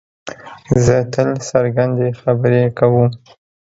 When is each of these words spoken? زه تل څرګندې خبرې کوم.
زه 0.85 0.95
تل 1.13 1.29
څرګندې 1.49 2.07
خبرې 2.21 2.63
کوم. 2.77 3.09